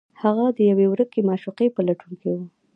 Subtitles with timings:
[0.21, 2.37] هغه د یوې ورکې معشوقې په لټون کې و